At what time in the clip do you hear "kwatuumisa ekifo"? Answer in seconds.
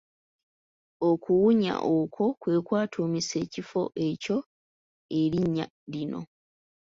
2.65-3.81